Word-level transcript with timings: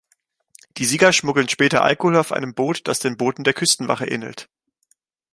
Die 0.77 0.85
Sieger 0.85 1.13
schmuggeln 1.13 1.47
später 1.47 1.83
Alkohol 1.83 2.15
auf 2.15 2.31
einem 2.31 2.55
Boot, 2.55 2.87
das 2.87 2.97
den 2.97 3.17
Booten 3.17 3.43
der 3.43 3.53
Küstenwache 3.53 4.07
ähnelt. 4.07 4.49